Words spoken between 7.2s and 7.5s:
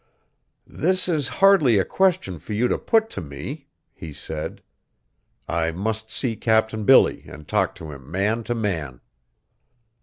and